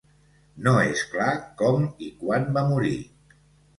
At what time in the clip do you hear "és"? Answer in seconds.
0.83-1.03